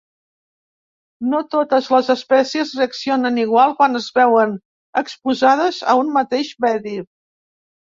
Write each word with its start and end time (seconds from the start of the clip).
No 1.33 1.41
totes 1.55 1.91
les 1.97 2.09
espècies 2.15 2.73
reaccionen 2.81 3.39
igual 3.45 3.77
quan 3.83 4.03
es 4.03 4.11
veuen 4.19 4.59
exposades 5.07 5.83
a 5.97 6.01
un 6.05 6.15
mateix 6.21 6.57
medi. 6.71 7.01